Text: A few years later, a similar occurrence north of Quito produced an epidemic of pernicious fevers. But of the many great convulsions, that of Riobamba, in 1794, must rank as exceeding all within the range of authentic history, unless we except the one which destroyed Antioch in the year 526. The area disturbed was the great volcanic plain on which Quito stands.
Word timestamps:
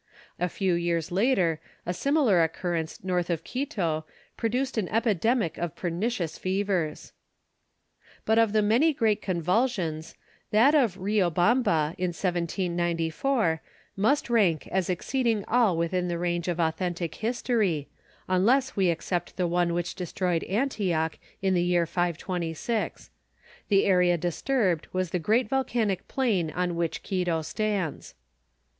A 0.39 0.49
few 0.49 0.73
years 0.73 1.11
later, 1.11 1.61
a 1.85 1.93
similar 1.93 2.41
occurrence 2.43 3.03
north 3.03 3.29
of 3.29 3.43
Quito 3.43 4.03
produced 4.35 4.75
an 4.79 4.87
epidemic 4.89 5.59
of 5.59 5.75
pernicious 5.75 6.39
fevers. 6.39 7.13
But 8.25 8.39
of 8.39 8.51
the 8.51 8.63
many 8.63 8.93
great 8.95 9.21
convulsions, 9.21 10.15
that 10.49 10.73
of 10.73 10.97
Riobamba, 10.97 11.93
in 11.99 12.07
1794, 12.15 13.61
must 13.95 14.27
rank 14.27 14.65
as 14.71 14.89
exceeding 14.89 15.45
all 15.47 15.77
within 15.77 16.07
the 16.07 16.17
range 16.17 16.47
of 16.47 16.59
authentic 16.59 17.13
history, 17.13 17.87
unless 18.27 18.75
we 18.75 18.87
except 18.89 19.37
the 19.37 19.45
one 19.47 19.71
which 19.71 19.93
destroyed 19.93 20.43
Antioch 20.45 21.19
in 21.43 21.53
the 21.53 21.61
year 21.61 21.85
526. 21.85 23.11
The 23.69 23.85
area 23.85 24.17
disturbed 24.17 24.87
was 24.91 25.11
the 25.11 25.19
great 25.19 25.47
volcanic 25.47 26.07
plain 26.07 26.49
on 26.49 26.75
which 26.75 27.03
Quito 27.03 27.43
stands. 27.43 28.15